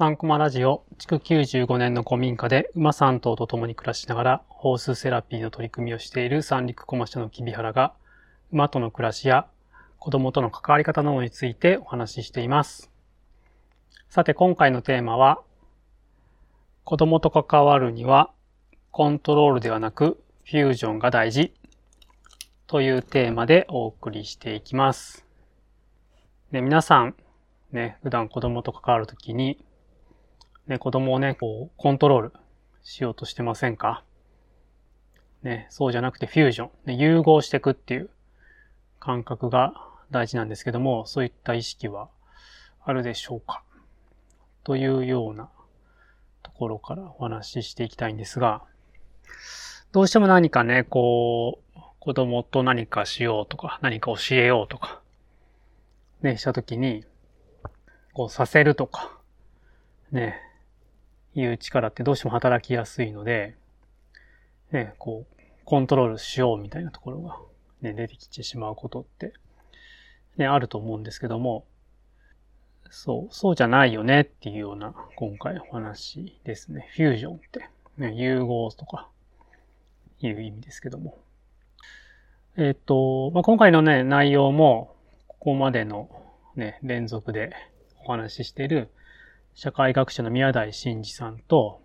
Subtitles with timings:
[0.00, 7.92] 3コマラジオ、築95年の古民家で馬3頭と共に暮らしながら、ホースセラピーの取り組みをしている三陸コマ社の木原が、
[8.50, 9.46] 馬との暮らしや
[9.98, 12.90] 子供との関わり方などについてお話ししています。
[14.08, 15.42] さて、今回のテーマは、
[16.84, 18.32] 子供と関わるには、
[18.92, 21.52] コントロールではなく、フュージョンが大事
[22.68, 25.26] というテーマでお送りしていきます。
[26.52, 27.14] で皆さん、
[27.70, 29.62] ね、普段子供と関わるときに、
[30.66, 32.32] ね、子供をね、こう、コントロール
[32.82, 34.04] しようとしてませんか？
[35.42, 38.10] ね、そうじゃなくてフュージョン、ね、融合していくっていう
[38.98, 39.72] 感覚が
[40.10, 42.08] 大事なんですけども、そういった意識は
[42.84, 43.62] あるでしょうか？
[44.64, 45.48] というような
[46.42, 48.62] ところからお話ししていきたいんですが、
[49.92, 55.00] どうしても何かね、こう、子供と何かしようとか、何か教えようとか、
[56.22, 57.04] ね、したときに、
[58.12, 59.18] こうさせるとか、
[60.12, 60.40] ね、
[61.34, 63.56] いう力ってどうしても働きやすいので、
[64.72, 67.38] ね、こう、コントロールしようみたいなところが、
[67.82, 69.32] ね、出てきてしまうことって、
[70.36, 71.64] ね、あると思うんですけども、
[72.90, 76.88] そう、そうじゃないよねっていうような今回お話ですね。
[76.96, 79.08] フュージョンって、ね、融合とか
[80.20, 81.18] いう意味ですけども。
[82.56, 84.96] えっ、と、まあ、今回のね、内容も、
[85.28, 86.10] ここまでの
[86.56, 87.52] ね、連続で
[88.04, 88.90] お話ししている
[89.54, 91.80] 社会学者の宮台真司さんと、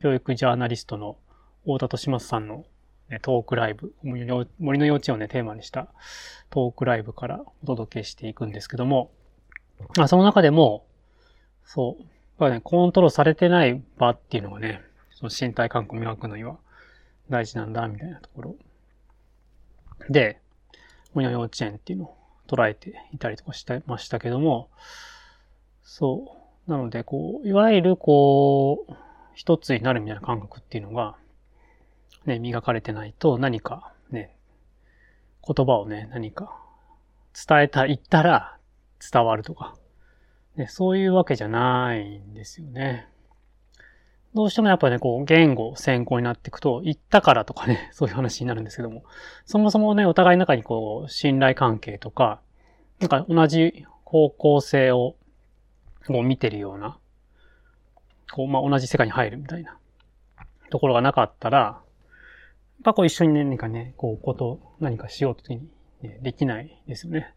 [0.00, 1.16] 教育ジャーナリストの
[1.64, 2.64] 大田敏正さんの、
[3.08, 4.26] ね、トークライブ、森
[4.78, 5.88] の幼稚園をね、テーマにした
[6.50, 9.10] トークライブからお届けしていくんですけども、
[9.98, 10.86] あ、その中でも、
[11.64, 11.96] そ
[12.38, 16.58] う、ね、コントロールされてない場っていうのがね、その身体感覚磨くのには
[17.30, 18.56] 大事なんだ、みたいなところ。
[20.10, 20.40] で、
[21.14, 24.68] 森の幼稚園っていうのを捉えていたりとかしてましたけども、
[25.82, 26.43] そう。
[26.66, 28.92] なので、こう、いわゆるこう、
[29.34, 31.16] 一つになるみたいな感覚っていうのが、
[32.24, 34.36] ね、磨かれてないと何かね、
[35.46, 36.56] 言葉をね、何か
[37.34, 38.56] 伝えた、言ったら
[39.12, 39.74] 伝わるとか、
[40.56, 43.08] ね、そういうわけじゃないんですよね。
[44.34, 49.04] どうしてもやっぱね、こう、言語先行になっていくと、言ったからとかね、 そういう話になるんですけども、
[49.44, 52.40] そもそもね、お互いの中にこう、信頼関係とか、
[53.00, 55.16] なんか同じ方向性を
[56.12, 56.98] を見てるような、
[58.32, 59.78] こう、まあ、同じ世界に入るみたいな
[60.70, 61.82] ところがなかったら、やっ
[62.84, 65.68] ぱこう一緒に何かね、こう、こと、何かしようときに、
[66.02, 67.32] ね、できないですよね。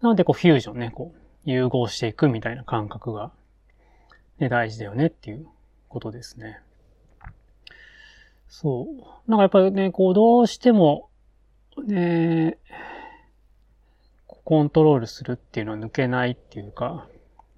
[0.00, 3.32] なので、こう、フュージョンね、こう、融合していくみたいな感覚が、
[4.38, 5.46] ね、大事だよねっていう
[5.88, 6.60] ことですね。
[8.48, 9.30] そう。
[9.30, 11.10] なんかやっぱりね、こう、どうしても、
[11.86, 12.58] ね、
[14.26, 17.06] コントロールするっていうのは抜けないっていうか、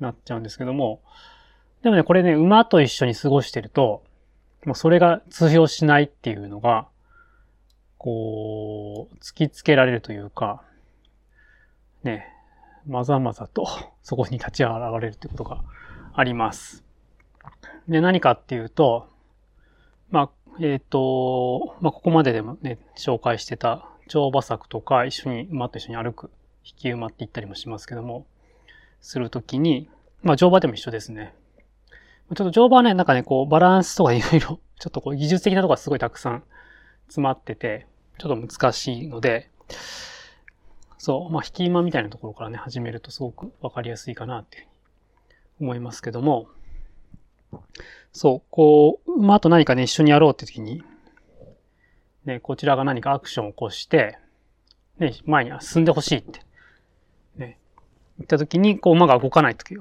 [0.02, 1.02] なっちゃうんですけども、
[1.82, 4.04] でもね、これね、馬と一緒に過ごしてると、
[4.64, 6.88] もうそれが通用しないっていうのが、
[7.98, 10.62] こう、突きつけられるというか、
[12.04, 12.26] ね、
[12.86, 13.66] まざまざと
[14.02, 15.62] そこに立ち現れるってことが
[16.14, 16.84] あります。
[17.88, 19.08] で、何かっていうと、
[20.10, 20.30] まあ、
[20.60, 26.30] えっ、ー、と、まあ、ここまででもね、紹介してた乗馬作とか一緒に馬と一緒に歩く
[26.64, 28.26] 引き馬って言ったりもしますけども、
[29.02, 29.90] するときに、
[30.22, 31.34] まあ乗馬でも一緒ですね。
[32.34, 36.44] ちょっと乗馬はね、なんかね、こうバランスとかいろいろ、 ちょっとこう技術的なところがすごいたくさん
[37.08, 37.86] 詰まってて、
[38.18, 39.50] ちょっと難しいので、
[40.96, 46.46] そう、まあ引き馬みたいなところからね、始めるとすごくわかりやすいかなっていうふうに思いますけども、
[48.12, 50.82] そう、こう、馬と何かね、一緒にやろうって時に、
[52.24, 54.18] ね、こちらが何かアクションを起こして、
[54.98, 56.40] ね、前に進んでほしいって
[58.22, 59.76] 行った時に、こう馬が動かない時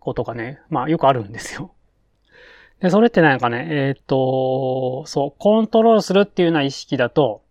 [0.00, 1.72] ことがね、まあよくあるんですよ。
[2.80, 7.42] で、それってなんかね、えっ、ー、と、そう、コントロールするっていうような意識だと、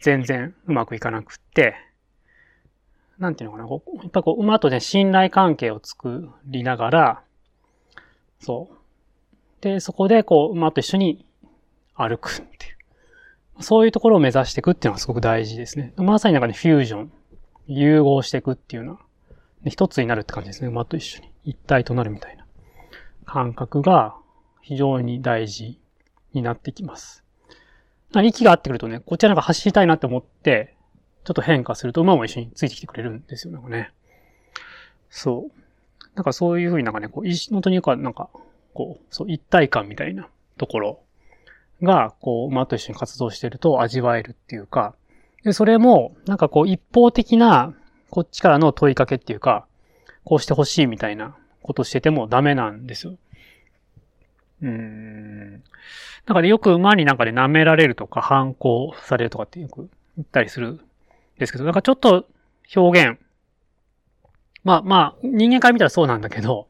[0.00, 1.74] 全然うまくいかなくって、
[3.18, 7.22] なんていうのかな、こうやっぱこう馬とね、信頼関係を作りながら、
[8.40, 8.76] そう。
[9.62, 11.24] で、そこでこう馬と一緒に
[11.94, 13.62] 歩くっていう。
[13.62, 15.94] そういうところを目指していくっていうのはすごく大事ですね。
[15.96, 17.12] まさになんかね、フュージョン、
[17.68, 19.00] 融合していくっていうような
[19.70, 20.68] 一つになるって感じですね。
[20.68, 21.30] 馬と一緒に。
[21.44, 22.46] 一体となるみたいな
[23.26, 24.16] 感覚が
[24.62, 25.78] 非常に大事
[26.32, 27.22] になってきます。
[28.22, 30.74] 息が合ってくるとね、こっちはなんか走りたいなって思って、
[31.24, 33.90] ちょっと変化すると馬も一緒についてきてくれるんですよ、なんかね。
[35.10, 35.64] そう。
[36.14, 38.28] なんかそういうふうになんかね、こう、本当にか、なんか、
[38.72, 40.28] こう、そう、一体感みたいな
[40.58, 41.00] ところ
[41.82, 44.94] が、こう、馬と一緒に活動してると味わえるっていうか、
[45.42, 47.74] で、それも、なんかこう、一方的な
[48.10, 49.66] こっちからの問いかけっていうか、
[50.24, 53.16] こうしてほしいみたいなことしててもダメなんですよ。
[54.62, 55.62] うん。
[56.26, 60.80] だからよく馬になんかで舐められるとか反抗されるとかってよく言ったりするん
[61.38, 62.26] ですけど、なんかちょっと
[62.74, 63.20] 表現、
[64.62, 66.68] まあまあ、人間から見たらそうなんだけど、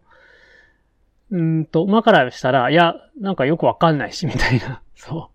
[1.31, 4.83] うんと、馬からしたら、いや、なんかよくわかんないし、みたいな。
[4.95, 5.31] そ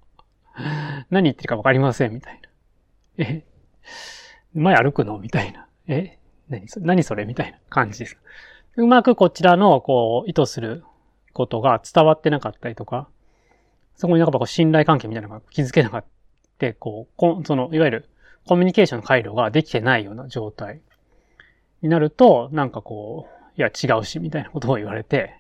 [0.58, 0.62] う。
[1.10, 2.42] 何言ってるかわかりません、みたい
[3.18, 3.26] な。
[3.26, 3.46] え、
[4.54, 5.20] 前歩くの？
[5.20, 5.68] みたいな。
[5.90, 6.20] え、
[6.50, 8.18] 何それ、何それみたいな感じです。
[8.78, 10.84] うまくこちらの、こう、意図する
[11.34, 13.10] ことが伝わってなかったりとか、
[13.96, 16.06] そこになんかこう信頼関係みたいなのが気づけなかっ
[16.58, 18.10] た、こう、こその、いわゆる
[18.48, 20.82] コミュニケーションの回路ができてないような状態
[21.82, 25.36] になると、なんかこう、いや違うし、みたいなことを言われて、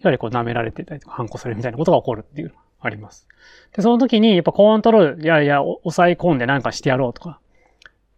[0.00, 3.28] やはりこう舐められてたりとか、反抗されるみたいなことが起こるっていうのがあります。
[3.76, 7.40] で、その時に、やっぱコントロール、いやいや、抑え込んでなんかしてやろうとか、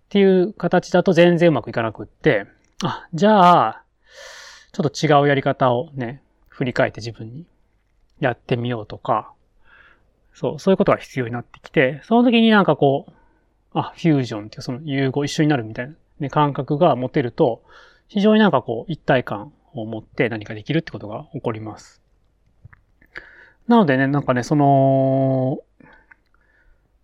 [0.07, 2.47] っていう形だと全然うまくいかなくって、
[2.85, 3.83] あ、じゃあ、
[4.73, 7.47] ちょっと違うやり方をね、振り返って自分に
[8.21, 9.33] やってみようとか、
[10.33, 13.13] そう、そういうことが必要になってきて、その時になんかこう、
[13.73, 17.63] あ、フュージョンっていうその融合一緒になるみたいな、ね、感覚が持てると、
[18.09, 22.01] 非常になんかこう一体感を持って何かできるってことが起こります。
[23.67, 25.59] なのでね、なんかね、その、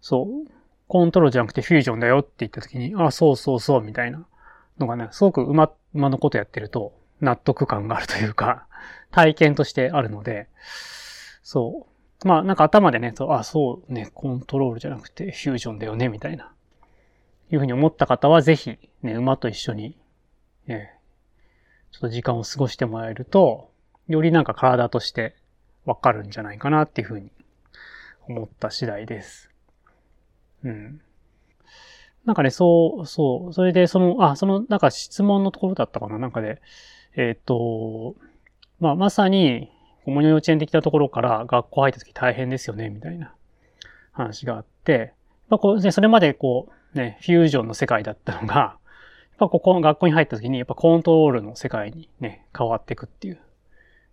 [0.01, 0.51] そう、
[0.93, 4.27] コントロールじゃなくてフュージョンだよって言った時に、あ、そうそうそうみたいな
[4.79, 6.93] のがね、すごく馬、馬のことやってると
[7.23, 8.67] 納得感があるというか、
[9.11, 10.51] 体験としてあるので、
[11.43, 11.87] そ
[12.23, 12.29] う。
[12.29, 16.53] まあなんか頭でね、そうあ、そうね、コントロールじゃなくてフュージョンだよね、みたいな。
[17.51, 19.97] いうふうに思った方はぜひ、ね、馬と一緒に、
[20.67, 20.99] ね、
[21.91, 23.71] ちょっと時間を過ごしてもらえると、
[24.09, 25.37] よりなんか体として
[25.87, 27.33] わかるんじゃないかなっていうふうに
[28.29, 29.52] 思った次第です。
[30.65, 31.01] うん。
[32.25, 33.53] なんかね、そう、そう。
[33.53, 36.61] それで、その、あ、その、なんか質問のところだったかななんかで、
[37.17, 38.15] えっ、と、
[38.79, 39.71] まあ、まさに、
[40.05, 43.35] 子守幼稚園できたところから学校入った時大変ですよね、みたいな
[44.13, 45.15] 話があって、
[45.49, 53.41] まあ、こう、ね、それまでこう、ね、フュージョンの世界だったのが、やっぱここ、学校に入った時に、やっぱコントロールの世界にね、変わっていくっていう、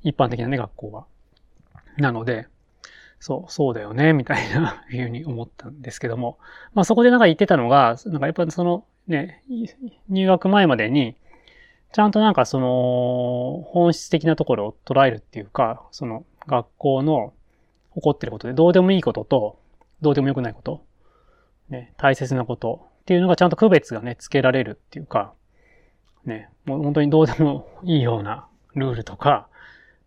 [0.01, 1.05] 一般的なね、学校は。
[1.97, 2.47] なので、
[3.19, 6.37] そう、そうだよね、 みたいなふうに思ったんですけども、
[6.73, 9.43] まあそこでなんか言ってたのが、なんかやっぱそのね、
[10.07, 11.15] 入学前までに、
[11.91, 17.33] ちゃんとなんかその、本質的なところを捉えるっていうか、その学校の
[17.95, 19.59] 起こってることで、どうでもいいことと、
[20.01, 20.83] どうでもよくないこと、
[21.69, 25.33] ね、大切なことっていうのがちゃんと区別がね、つけられるっていうか、
[26.25, 29.47] ね、もう本当にどうでもいいようなルールとか、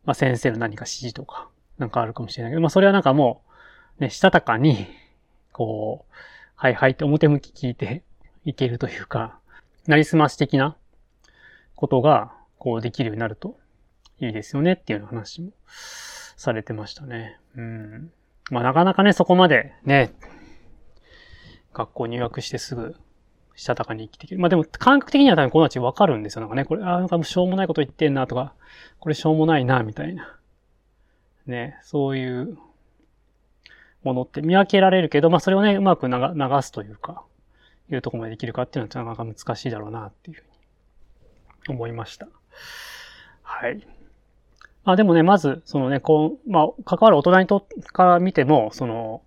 [0.05, 1.49] まあ先生の何か指示とか、
[1.83, 3.43] なんかあるかもしれないけど、まあそれはなんかも
[3.99, 4.87] う、ね、したたかに、
[5.53, 6.15] こう、
[6.55, 8.05] はいはいって表向き聞いて
[8.47, 9.41] いけるというか、
[9.89, 10.77] なりすまし的な
[11.75, 13.59] ことが、こうできるようになると
[14.21, 17.41] いいですよねっていう話もされてましたね。
[17.57, 18.13] うん。
[18.53, 20.13] まあなかなかね、そこまでね、
[21.73, 22.95] 学校入学してすぐ、
[23.57, 24.41] したたかに生きていける。
[24.41, 26.43] まあでも感覚的には多分この人たちわかるんですよ。
[26.43, 28.55] なんかね、これ、あなんかもうしょうもないこと言ってんなとか、
[29.01, 30.39] これしょうもないな、みたいな。
[31.47, 32.59] ね、そういう
[34.05, 36.15] ものって見分けられるけど、まあそれをね、うまく流
[36.63, 37.25] すというか、
[37.91, 42.29] いうところまでできるかっていうのはなかなか難しいだろうなっていうふうに思いました。
[43.43, 43.87] はい。
[44.85, 49.23] まあでもね、まず、そのね、こう、まあ、関わる大人にとから見ても、その、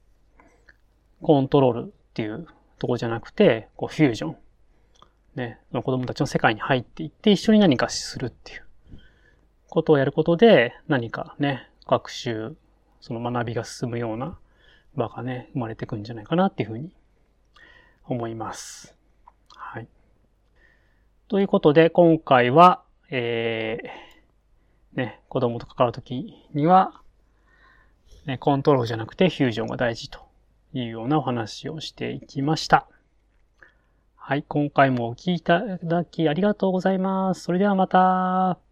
[1.21, 2.45] コントロールっていう
[2.77, 4.37] とこじゃなくて、こう、フュージョン。
[5.35, 8.65] ね、子供たちの世界に入っていって、一緒に何かするっていう
[9.69, 12.55] ことをやることで、何かね、学習、
[13.01, 14.37] その学びが進むような
[14.95, 16.91] 場がね、生まれてくんじゃないかなっていうふうに
[18.05, 18.95] 思います。
[19.55, 19.87] はい
[21.27, 27.01] ということで、今回は、えー、ね、子供と関わるときには、
[28.25, 30.19] ね、コントロールじゃなくてフュージョンが大事と
[30.73, 32.87] いうようなお話をしていきました。
[34.15, 37.41] はい、今回もお聴きいただきありがとうございます。
[37.41, 38.64] それではまた。